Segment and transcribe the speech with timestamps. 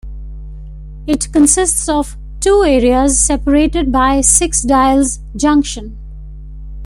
[1.05, 5.95] It consists of two areas separated by Six Dials junction.